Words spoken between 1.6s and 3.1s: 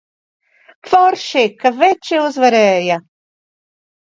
ka veči uzvarēja!